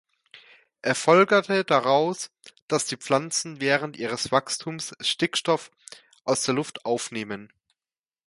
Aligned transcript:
Er 0.81 0.95
folgerte 0.95 1.63
daraus, 1.63 2.31
dass 2.67 2.85
die 2.87 2.97
Pflanzen 2.97 3.61
während 3.61 3.97
ihres 3.97 4.31
Wachstums 4.31 4.93
Stickstoff 4.99 5.69
aus 6.23 6.41
der 6.41 6.55
Luft 6.55 6.85
aufnehmen. 6.85 7.53